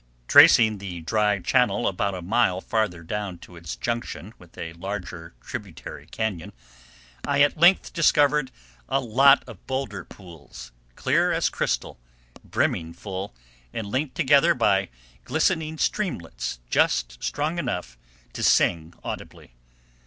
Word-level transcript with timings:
Tracing 0.27 0.79
the 0.79 1.01
dry 1.01 1.37
channel 1.37 1.87
about 1.87 2.15
a 2.15 2.23
mile 2.23 2.59
farther 2.59 3.03
down 3.03 3.37
to 3.37 3.55
its 3.55 3.75
junction 3.75 4.33
with 4.39 4.57
a 4.57 4.73
larger 4.73 5.35
tributary 5.41 6.07
cañon, 6.07 6.53
I 7.23 7.41
at 7.43 7.55
length 7.59 7.93
discovered 7.93 8.49
a 8.89 8.99
lot 8.99 9.43
of 9.45 9.63
boulder 9.67 10.03
pools, 10.03 10.71
clear 10.95 11.31
as 11.31 11.49
crystal, 11.49 11.99
brimming 12.43 12.93
full, 12.93 13.35
and 13.73 13.85
linked 13.85 14.15
together 14.15 14.55
by 14.55 14.89
glistening 15.23 15.77
streamlets 15.77 16.61
just 16.67 17.23
strong 17.23 17.59
enough 17.59 17.95
to 18.33 18.41
sing 18.41 18.95
audibly. 19.03 19.53